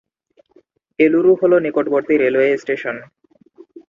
[0.99, 2.95] এলুরু হলো নিকটবর্তী railway station.